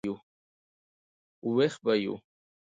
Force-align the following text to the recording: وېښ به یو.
وېښ 1.55 1.73
به 1.83 1.93
یو. 2.03 2.15